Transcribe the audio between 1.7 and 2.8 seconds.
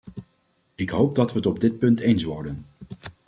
punt eens worden.